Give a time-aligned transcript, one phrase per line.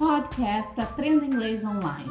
[0.00, 2.10] Podcast Aprenda Inglês Online.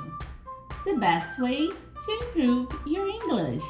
[0.85, 3.65] The best way to improve your English.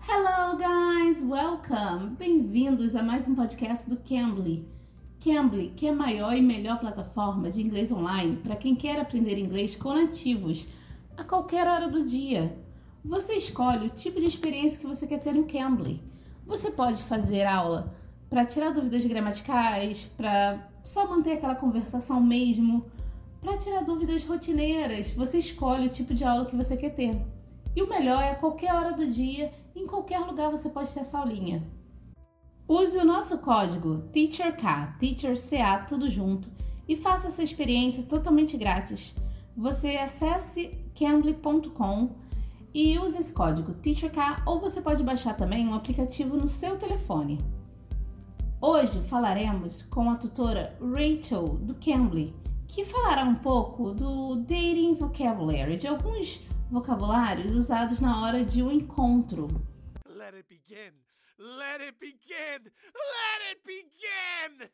[0.00, 1.22] Hello, guys!
[1.22, 2.16] Welcome!
[2.18, 4.66] Bem-vindos a mais um podcast do Cambly.
[5.20, 9.38] Cambly, que é a maior e melhor plataforma de inglês online para quem quer aprender
[9.38, 10.66] inglês com nativos
[11.16, 12.58] a qualquer hora do dia.
[13.04, 16.02] Você escolhe o tipo de experiência que você quer ter no Cambly.
[16.44, 17.94] Você pode fazer aula
[18.28, 22.84] para tirar dúvidas gramaticais, para só manter aquela conversação mesmo,
[23.46, 25.12] para tirar dúvidas rotineiras.
[25.12, 27.16] Você escolhe o tipo de aula que você quer ter.
[27.76, 30.98] E o melhor é a qualquer hora do dia, em qualquer lugar você pode ter
[30.98, 31.62] essa aulinha.
[32.66, 36.50] Use o nosso código TEACHERK, TEACHERCA, tudo junto,
[36.88, 39.14] e faça essa experiência totalmente grátis.
[39.56, 42.16] Você acesse cambly.com
[42.74, 47.38] e use esse código TEACHERK ou você pode baixar também um aplicativo no seu telefone.
[48.60, 52.34] Hoje falaremos com a tutora Rachel do Cambly,
[52.68, 58.70] que falará um pouco do dating vocabulary, de alguns vocabulários usados na hora de um
[58.70, 59.48] encontro.
[60.08, 60.92] Let it begin.
[61.38, 62.70] Let it begin.
[62.94, 64.68] Let it begin.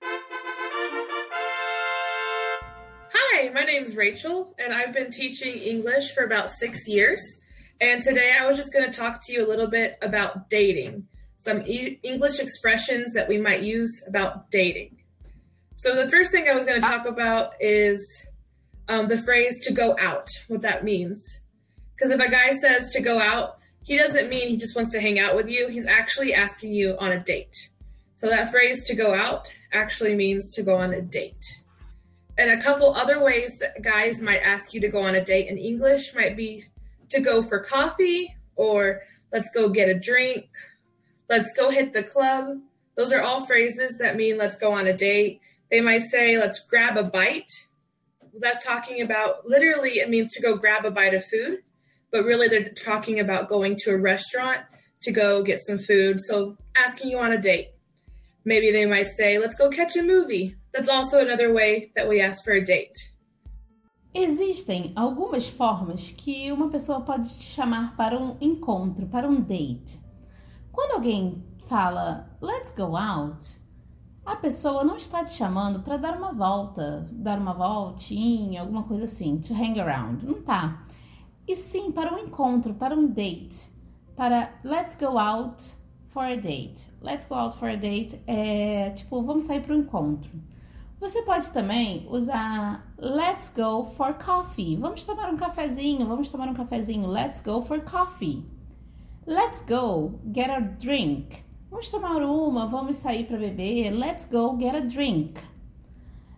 [3.14, 7.22] Hi, my name's Rachel, and I've been teaching English for about six years.
[7.80, 11.08] And today I was just going to talk to you a little bit about dating,
[11.36, 15.01] some e- English expressions that we might use about dating.
[15.76, 18.26] So, the first thing I was going to talk about is
[18.88, 21.40] um, the phrase to go out, what that means.
[21.94, 25.00] Because if a guy says to go out, he doesn't mean he just wants to
[25.00, 27.56] hang out with you, he's actually asking you on a date.
[28.16, 31.62] So, that phrase to go out actually means to go on a date.
[32.38, 35.48] And a couple other ways that guys might ask you to go on a date
[35.48, 36.64] in English might be
[37.10, 40.46] to go for coffee or let's go get a drink,
[41.28, 42.58] let's go hit the club.
[42.96, 45.40] Those are all phrases that mean let's go on a date.
[45.72, 47.50] They might say let's grab a bite.
[48.38, 51.60] That's talking about literally it means to go grab a bite of food,
[52.10, 54.60] but really they're talking about going to a restaurant
[55.00, 56.20] to go get some food.
[56.20, 57.70] So asking you on a date.
[58.44, 60.56] Maybe they might say let's go catch a movie.
[60.74, 62.98] That's also another way that we ask for a date.
[64.14, 69.98] Existem algumas formas que uma pessoa pode te chamar para um encontro, para um date.
[70.70, 73.61] Quando alguém fala let's go out,
[74.24, 79.04] a pessoa não está te chamando para dar uma volta, dar uma voltinha, alguma coisa
[79.04, 80.24] assim, to hang around.
[80.24, 80.86] Não tá.
[81.46, 83.70] E sim para um encontro, para um date,
[84.14, 85.62] para let's go out
[86.08, 86.88] for a date.
[87.00, 90.30] Let's go out for a date é tipo, vamos sair para um encontro.
[91.00, 94.76] Você pode também usar let's go for coffee.
[94.76, 97.08] Vamos tomar um cafezinho, vamos tomar um cafezinho.
[97.08, 98.46] Let's go for coffee.
[99.26, 101.44] Let's go get a drink.
[101.72, 103.92] Vamos tomar uma, vamos sair para beber.
[103.92, 105.40] Let's go get a drink.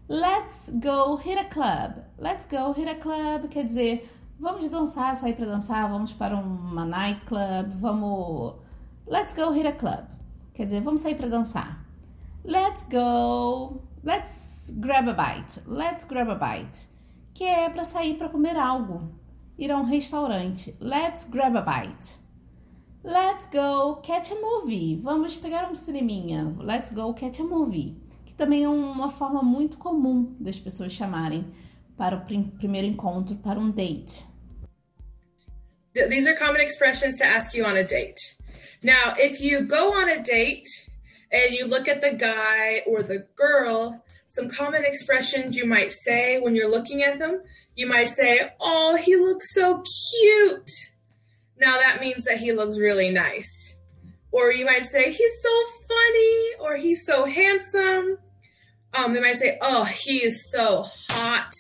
[0.09, 2.05] Let's go hit a club.
[2.17, 4.09] Let's go hit a club quer dizer,
[4.39, 8.55] vamos dançar, sair para dançar, vamos para uma nightclub, vamos
[9.09, 10.05] Let's go hit a club.
[10.55, 11.85] Quer dizer, vamos sair para dançar.
[12.45, 15.63] Let's go Let's grab a bite.
[15.67, 16.87] Let's grab a bite.
[17.35, 19.11] Que é para sair para comer algo.
[19.59, 20.77] Ir a um restaurante.
[20.79, 22.24] Let's grab a bite.
[23.05, 24.99] Let's go catch a movie.
[25.03, 26.57] Vamos pegar um cineminha.
[26.59, 27.95] Let's go catch a movie.
[28.25, 31.45] Que também é uma forma muito comum das pessoas chamarem
[31.99, 34.25] para o primeiro encontro, para um date.
[35.93, 38.19] These are common expressions to ask you on a date.
[38.83, 40.67] Now, if you go on a date
[41.31, 46.41] and you look at the guy or the girl, some common expressions you might say
[46.41, 47.43] when you're looking at them.
[47.77, 50.71] You might say, Oh, he looks so cute.
[51.59, 53.77] Now that means that he looks really nice.
[54.33, 58.19] Or you might say, He's so funny, or he's so handsome.
[58.93, 61.53] Um, they might say, Oh, he is so hot.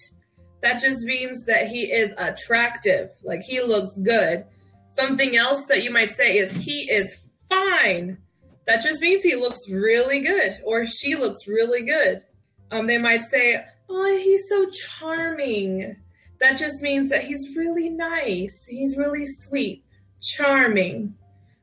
[0.63, 4.45] That just means that he is attractive, like he looks good.
[4.91, 7.17] Something else that you might say is, He is
[7.49, 8.19] fine
[8.67, 12.23] that just means he looks really good or she looks really good.
[12.71, 15.97] Um, they might say, Oh, he's so charming.
[16.41, 18.67] That just means that he's really nice.
[18.69, 19.84] He's really sweet,
[20.25, 21.15] charming.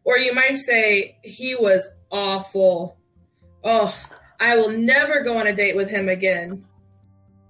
[0.03, 2.97] Or you might say, He was awful.
[3.63, 3.93] Oh,
[4.39, 6.63] I will never go on a date with him again.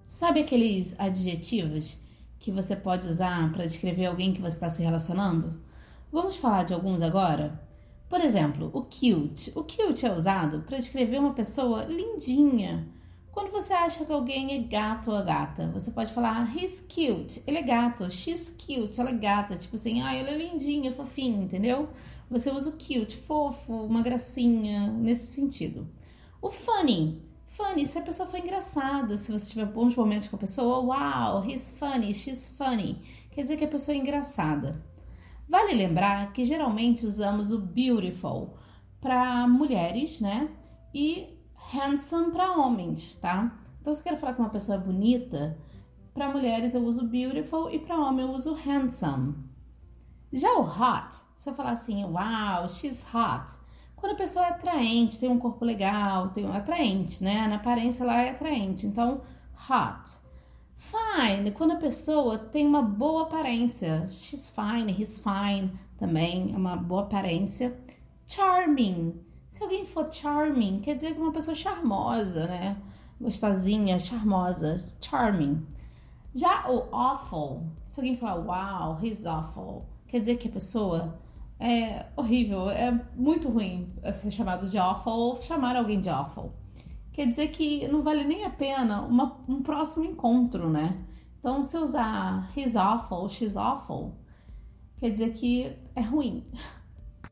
[0.08, 1.96] Sabe aqueles adjetivos
[2.38, 5.62] que você pode usar para descrever alguém que você está se relacionando?
[6.12, 7.58] Vamos falar de alguns agora?
[8.10, 9.54] Por exemplo, o cute.
[9.56, 12.86] O cute é usado para descrever uma pessoa lindinha.
[13.31, 17.60] Quando você acha que alguém é gato ou gata, você pode falar he's cute, ele
[17.60, 21.89] é gato, she's cute, ela é gata, tipo assim, ah, ele é lindinho, fofinho, entendeu?
[22.30, 25.88] Você usa o cute, fofo, uma gracinha, nesse sentido.
[26.42, 27.22] O funny.
[27.45, 31.50] Funny, se a pessoa foi engraçada, se você tiver bons momentos com a pessoa, wow,
[31.50, 33.01] he's funny, she's funny.
[33.31, 34.81] Quer dizer que a pessoa é engraçada.
[35.48, 38.57] Vale lembrar que geralmente usamos o beautiful
[39.01, 40.50] para mulheres, né?
[40.94, 41.38] E
[41.69, 43.58] handsome para homens, tá?
[43.81, 45.58] Então, se eu quero falar com uma pessoa bonita,
[46.13, 49.36] para mulheres eu uso beautiful e para homem eu uso handsome.
[50.31, 53.58] Já o hot, se eu falar assim, wow, she's hot,
[54.02, 57.48] quando a pessoa é atraente, tem um corpo legal, tem um atraente, né?
[57.48, 58.88] Na aparência ela é atraente.
[58.88, 59.22] Então,
[59.69, 60.19] hot.
[60.75, 64.08] Fine, quando a pessoa tem uma boa aparência.
[64.08, 67.78] She's fine, he's fine também, é uma boa aparência.
[68.25, 69.24] Charming.
[69.51, 72.77] Se alguém for charming, quer dizer que é uma pessoa charmosa, né?
[73.19, 75.68] Gostosinha, charmosa, charming.
[76.33, 81.19] Já o awful, se alguém falar wow, he's awful, quer dizer que a pessoa
[81.59, 86.53] é horrível, é muito ruim ser chamado de awful ou chamar alguém de awful.
[87.12, 90.98] Quer dizer que não vale nem a pena uma, um próximo encontro, né?
[91.39, 94.15] Então, se usar he's awful, she's awful,
[94.98, 96.48] quer dizer que é ruim.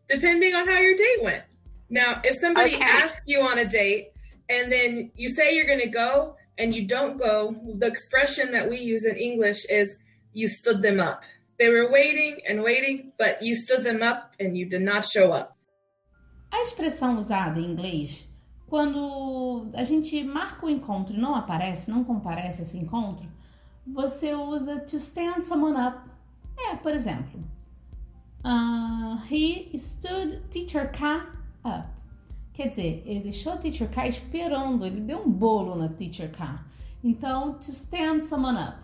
[0.09, 1.49] Depending on how your date went.
[1.89, 2.83] Now, if somebody okay.
[2.83, 4.11] asks you on a date
[4.49, 8.69] and then you say you're going to go and you don't go, the expression that
[8.69, 9.97] we use in English is
[10.33, 11.23] you stood them up.
[11.57, 15.31] They were waiting and waiting, but you stood them up and you did not show
[15.31, 15.55] up.
[16.51, 18.29] A expressão usada em inglês
[18.69, 23.27] quando a gente marca o encontro e não aparece, não comparece esse encontro,
[23.85, 26.07] você usa to stand someone up.
[26.55, 27.43] É, por exemplo,
[28.45, 31.87] uh, he stood teacher K up.
[32.53, 36.59] Quer dizer, ele deixou a teacher K esperando, ele deu um bolo na teacher K.
[37.03, 38.77] Então, to stand someone up.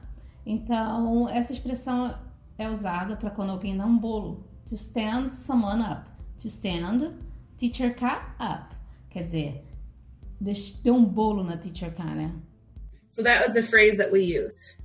[0.45, 2.17] Então, essa expressão
[2.57, 4.47] é usada para quando alguém dá um bolo.
[4.67, 6.09] To stand someone up.
[6.37, 7.13] To stand
[7.57, 8.75] teacher K up.
[9.09, 9.65] Quer dizer,
[10.83, 12.33] deu um bolo na teacher K, né?
[13.11, 14.77] So that was the phrase that we use.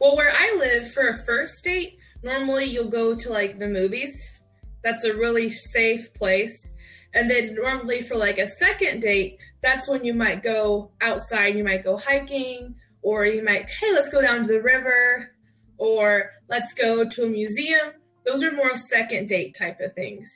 [0.00, 4.40] Well, where I live for a first date, normally you'll go to like the movies.
[4.82, 6.74] That's a really safe place.
[7.12, 11.56] And then normally for like a second date, that's when you might go outside.
[11.56, 15.32] You might go hiking, or you might, hey, let's go down to the river
[15.78, 17.92] or let's go to a museum.
[18.24, 20.30] Those are more second date type of things.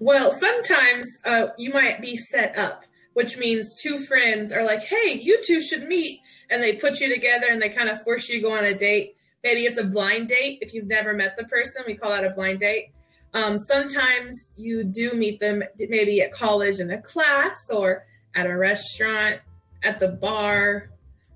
[0.00, 5.18] Well, sometimes uh, you might be set up, which means two friends are like, hey,
[5.20, 6.20] you two should meet.
[6.50, 8.74] And they put you together and they kind of force you to go on a
[8.74, 9.14] date.
[9.44, 10.58] Maybe it's a blind date.
[10.62, 12.92] If you've never met the person, we call that a blind date.
[13.34, 18.56] Um, sometimes you do meet them maybe at college in a class or at a
[18.56, 19.40] restaurant,
[19.82, 20.90] at the bar,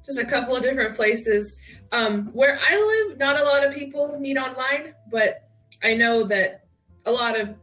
[0.04, 1.56] just a couple of different places.
[1.92, 5.48] Um, where I live, not a lot of people meet online, but
[5.82, 6.66] I know that
[7.04, 7.54] a lot of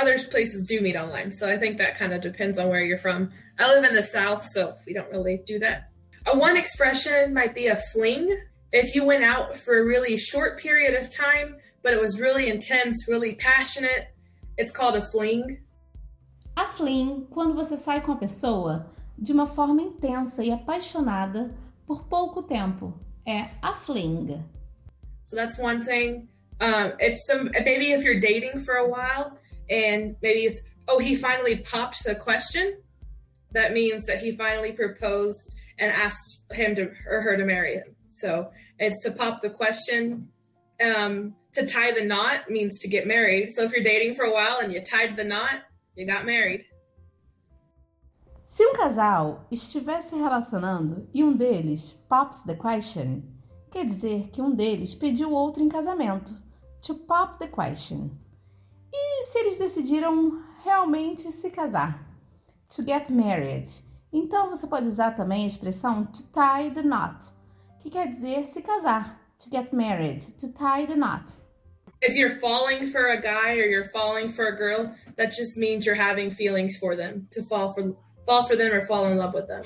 [0.00, 1.32] other places do meet online.
[1.32, 3.30] So I think that kind of depends on where you're from.
[3.58, 5.90] I live in the South, so we don't really do that.
[6.26, 8.28] A one expression might be a fling.
[8.72, 12.48] If you went out for a really short period of time, but it was really
[12.48, 14.08] intense, really passionate,
[14.56, 15.60] it's called a fling.
[16.56, 21.54] A fling, quando você sai com a pessoa, de uma forma intensa e apaixonada
[21.86, 22.98] por pouco tempo.
[23.26, 24.42] É a fling.
[25.24, 26.28] So that's one thing.
[26.60, 29.38] Um, if some maybe if you're dating for a while
[29.68, 32.78] and maybe it's oh he finally popped the question,
[33.52, 37.96] that means that he finally proposed and asked him to or her to marry him.
[38.08, 40.28] So it's to pop the question.
[40.80, 43.52] Um, to tie the knot means to get married.
[43.52, 45.62] So if you're dating for a while and you tied the knot,
[45.94, 46.64] you got married.
[48.44, 53.22] Se um casal estiver se relacionando e um deles pops the question,
[53.70, 56.34] quer dizer que um deles pediu outro em casamento.
[56.82, 58.10] To pop the question.
[58.92, 62.06] E se eles decidiram realmente se casar?
[62.76, 63.82] To get married.
[64.12, 67.32] Então você pode usar também a expressão to tie the knot,
[67.80, 69.20] que quer dizer se casar.
[69.38, 71.43] To get married, to tie the knot.
[72.06, 75.86] If you're falling for a guy or you're falling for a girl, that just means
[75.86, 77.28] you're having feelings for them.
[77.30, 77.96] To fall for
[78.26, 79.62] fall for them or fall in love with them.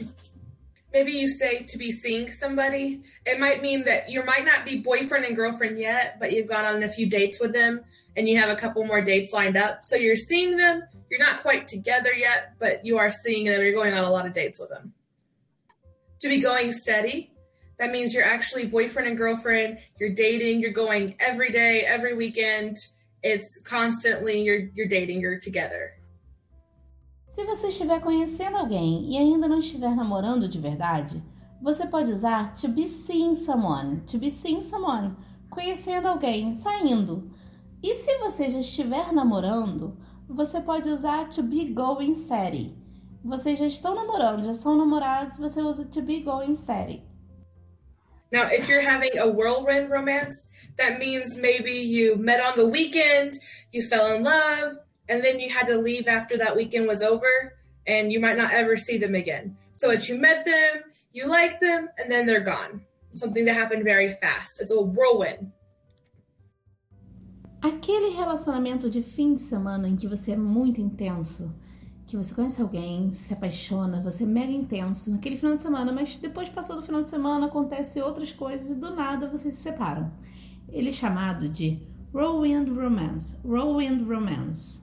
[0.92, 3.02] Maybe you say to be seeing somebody.
[3.26, 6.64] It might mean that you might not be boyfriend and girlfriend yet, but you've gone
[6.64, 7.80] on a few dates with them
[8.16, 9.80] and you have a couple more dates lined up.
[9.82, 10.82] So you're seeing them.
[11.10, 13.62] You're not quite together yet, but you are seeing them.
[13.62, 14.92] You're going on a lot of dates with them.
[16.20, 17.32] To be going steady,
[17.78, 19.78] that means you're actually boyfriend and girlfriend.
[19.98, 20.60] You're dating.
[20.60, 22.76] You're going every day, every weekend.
[23.22, 25.20] It's constantly you're you're dating.
[25.20, 25.94] You're together.
[27.28, 31.22] Se você estiver conhecendo alguém e ainda não estiver namorando de verdade,
[31.62, 35.14] você pode usar to be seeing someone, to be seeing someone,
[35.48, 37.30] conhecendo alguém, saindo.
[37.80, 39.96] E se você já estiver namorando,
[40.28, 42.76] você pode usar to be going steady.
[43.24, 47.07] Vocês já estão namorando, já são namorados, você usa to be going steady.
[48.30, 53.34] Now, if you're having a whirlwind romance, that means maybe you met on the weekend,
[53.72, 54.76] you fell in love,
[55.08, 57.56] and then you had to leave after that weekend was over,
[57.86, 59.56] and you might not ever see them again.
[59.72, 60.82] So it's you met them,
[61.12, 62.82] you like them, and then they're gone.
[63.14, 64.60] Something that happened very fast.
[64.60, 65.52] It's a whirlwind.
[67.60, 71.52] Aquele relacionamento de fim de semana em que você é muito intenso,
[72.08, 76.16] que você conhece alguém, se apaixona, você é mega intenso naquele final de semana, mas
[76.16, 80.10] depois passou do final de semana, acontece outras coisas e do nada vocês se separam.
[80.70, 81.78] Ele é chamado de
[82.14, 83.36] whirlwind romance.
[83.44, 84.82] Whirlwind romance.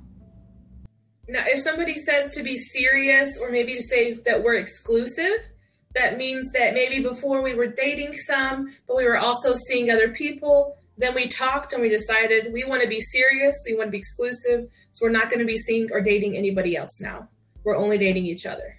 [1.27, 5.49] Now, if somebody says to be serious or maybe to say that we're exclusive,
[5.95, 10.09] that means that maybe before we were dating some, but we were also seeing other
[10.09, 10.77] people.
[10.97, 13.97] Then we talked and we decided we want to be serious, we want to be
[13.97, 17.27] exclusive, so we're not going to be seeing or dating anybody else now.
[17.63, 18.77] We're only dating each other.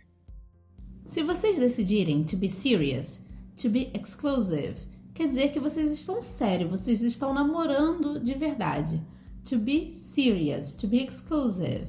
[1.05, 3.21] Se vocês decidirem to be serious,
[3.59, 4.77] to be exclusive,
[5.15, 9.01] quer dizer que vocês estão sérios, vocês estão namorando de verdade.
[9.45, 11.87] To be serious, to be exclusive.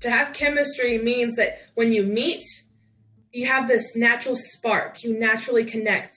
[0.00, 2.44] To have chemistry means that when you meet,
[3.32, 6.14] you have this natural spark, you naturally connect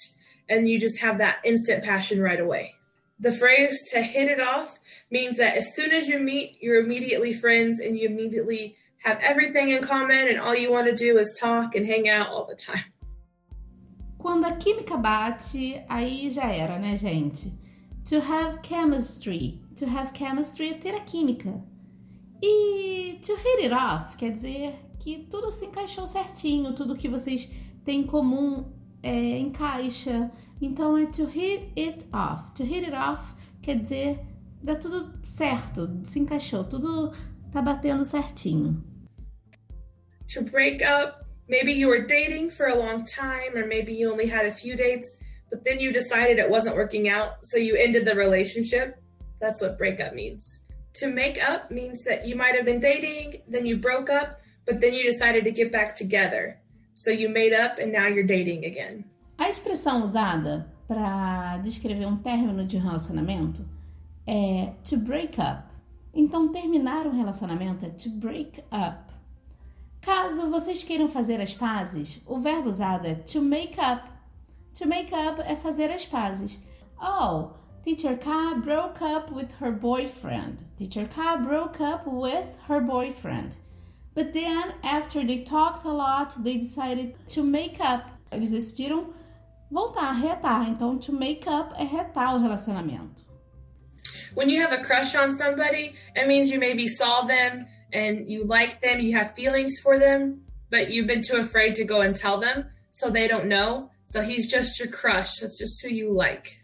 [0.49, 2.75] and you just have that instant passion right away.
[3.19, 4.79] The phrase to hit it off
[5.11, 9.69] means that as soon as you meet, you're immediately friends and you immediately have everything
[9.69, 12.55] in common and all you want to do is talk and hang out all the
[12.55, 12.83] time.
[14.17, 17.51] Quando a química bate, aí já era, né, gente?
[18.05, 19.59] To have chemistry.
[19.77, 21.61] To have chemistry é ter a química.
[22.41, 27.49] E to hit it off quer dizer que tudo se encaixou certinho, tudo que vocês
[27.83, 28.71] têm em comum
[29.03, 30.31] é, encaixa.
[30.61, 32.51] Então é to hit it off.
[32.53, 34.19] To hit it off quer dizer
[34.61, 37.11] dá tudo certo, se encaixou, tudo
[37.51, 38.83] tá batendo certinho.
[40.33, 44.27] To break up, maybe you were dating for a long time, or maybe you only
[44.27, 45.17] had a few dates,
[45.49, 49.01] but then you decided it wasn't working out, so you ended the relationship.
[49.41, 50.61] That's what breakup means.
[50.95, 54.79] To make up means that you might have been dating, then you broke up, but
[54.79, 56.60] then you decided to get back together.
[57.01, 59.05] So you made up and now you're dating again.
[59.35, 63.65] A expressão usada para descrever um término de relacionamento
[64.27, 65.63] é to break up.
[66.13, 69.11] Então, terminar um relacionamento é to break up.
[69.99, 74.07] Caso vocês queiram fazer as pazes, o verbo usado é to make up.
[74.75, 76.61] To make up é fazer as pazes.
[77.01, 77.49] Oh,
[77.81, 78.29] Teacher K
[78.63, 80.57] broke up with her boyfriend.
[80.77, 83.55] Teacher K broke up with her boyfriend.
[84.13, 88.09] But then, after they talked a lot, they decided to make up.
[88.31, 89.13] Eles decidiram
[89.71, 90.67] voltar, reatar.
[90.67, 93.23] Então, to make up é retar o relacionamento.
[94.33, 98.45] When you have a crush on somebody, it means you maybe saw them and you
[98.45, 102.15] like them, you have feelings for them, but you've been too afraid to go and
[102.15, 103.89] tell them, so they don't know.
[104.07, 105.39] So he's just your crush.
[105.39, 106.61] That's just who you like.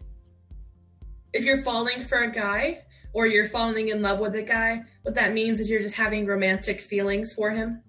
[1.34, 2.84] If you're falling for a guy,
[3.18, 6.28] or you're falling in love with a guy, what that means is you're just having
[6.28, 7.82] romantic feelings for him.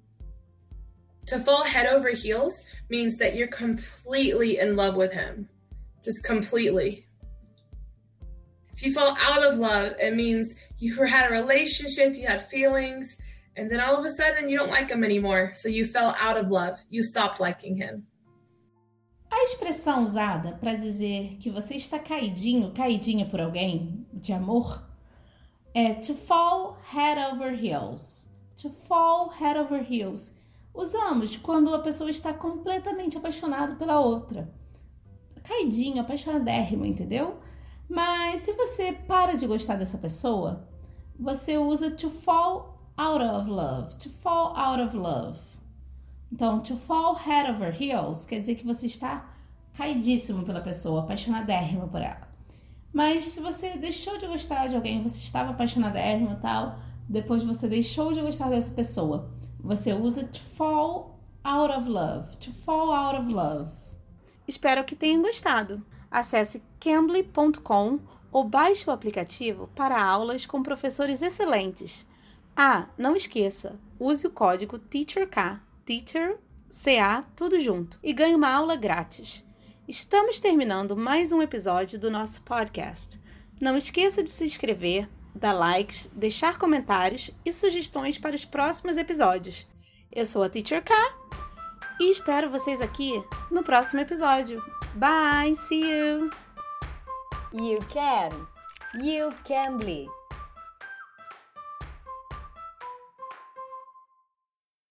[1.26, 2.54] To fall head over heels
[2.88, 5.47] means that you're completely in love with him.
[6.02, 7.06] Just completely.
[8.73, 10.47] If you fall out of love, it means
[10.78, 13.14] you had a relationship, you had feelings,
[13.54, 15.52] and then all of a sudden you don't like him anymore.
[15.56, 16.78] So you fell out of love.
[16.88, 18.06] You stopped liking him.
[19.30, 24.88] A expressão usada para dizer que você está caidinho, caidinha por alguém de amor
[25.78, 28.28] é to fall head over heels.
[28.56, 30.32] To fall head over heels.
[30.75, 34.52] Usamos quando a pessoa está completamente apaixonada pela outra.
[35.44, 37.38] Caidinho, apaixonadérrimo, entendeu?
[37.88, 40.68] Mas se você para de gostar dessa pessoa,
[41.16, 43.94] você usa to fall out of love.
[43.99, 45.38] To fall out of love.
[46.32, 49.32] Então, to fall head over heels quer dizer que você está
[49.75, 52.27] caidíssimo pela pessoa, apaixonadérrimo por ela.
[52.92, 56.78] Mas se você deixou de gostar de alguém, você estava apaixonada e tal,
[57.09, 59.30] depois você deixou de gostar dessa pessoa,
[59.61, 62.37] você usa to fall out of love.
[62.38, 63.71] To fall out of love.
[64.47, 65.85] Espero que tenham gostado.
[66.11, 72.07] Acesse cambly.com ou baixe o aplicativo para aulas com professores excelentes.
[72.57, 78.76] Ah, não esqueça, use o código TEACHERK, Teacher CA, tudo junto, e ganhe uma aula
[78.76, 79.47] grátis.
[79.88, 83.18] Estamos terminando mais um episódio do nosso podcast.
[83.59, 89.66] Não esqueça de se inscrever, dar likes, deixar comentários e sugestões para os próximos episódios.
[90.12, 90.95] Eu sou a Teacher K
[91.99, 93.14] e espero vocês aqui
[93.50, 94.62] no próximo episódio.
[94.95, 96.28] Bye, see you.
[97.54, 98.47] You can.
[99.02, 100.17] You can be.